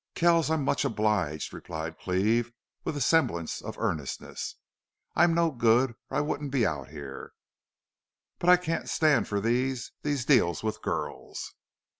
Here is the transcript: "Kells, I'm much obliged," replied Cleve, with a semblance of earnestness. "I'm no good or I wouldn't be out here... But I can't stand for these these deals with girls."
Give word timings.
"Kells, 0.15 0.49
I'm 0.49 0.63
much 0.63 0.83
obliged," 0.83 1.53
replied 1.53 1.99
Cleve, 1.99 2.51
with 2.83 2.97
a 2.97 3.01
semblance 3.01 3.61
of 3.61 3.77
earnestness. 3.77 4.55
"I'm 5.15 5.35
no 5.35 5.51
good 5.51 5.93
or 6.09 6.17
I 6.17 6.21
wouldn't 6.21 6.49
be 6.49 6.65
out 6.65 6.87
here... 6.89 7.33
But 8.39 8.49
I 8.49 8.57
can't 8.57 8.89
stand 8.89 9.27
for 9.27 9.39
these 9.39 9.91
these 10.01 10.25
deals 10.25 10.63
with 10.63 10.81
girls." 10.81 11.53